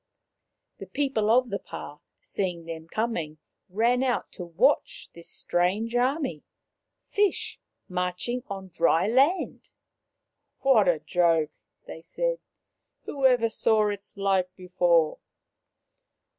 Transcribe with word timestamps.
The 0.79 0.87
people 0.87 1.29
of 1.29 1.51
the 1.51 1.59
pah, 1.59 1.99
seeing 2.21 2.65
them 2.65 2.87
coming, 2.87 3.37
ran 3.69 4.01
out 4.01 4.31
to 4.31 4.45
watch 4.45 5.09
this 5.13 5.29
strange 5.29 5.95
army— 5.95 6.41
fish 7.11 7.59
march 7.87 8.27
ing 8.27 8.41
on 8.47 8.69
dry 8.69 9.07
land." 9.07 9.69
What 10.61 10.87
a 10.87 10.97
joke," 10.97 11.51
they 11.85 12.01
said." 12.01 12.39
Whoever 13.05 13.47
saw 13.47 13.89
its 13.89 14.17
like 14.17 14.49
before 14.55 15.19